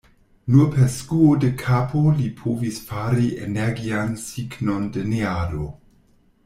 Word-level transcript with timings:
Nur 0.53 0.63
per 0.75 0.87
skuo 0.99 1.27
de 1.43 1.49
kapo 1.63 2.01
li 2.21 2.27
povis 2.39 2.79
fari 2.89 3.29
energian 3.49 4.11
signon 4.27 4.83
de 4.97 5.07
neado. 5.13 5.71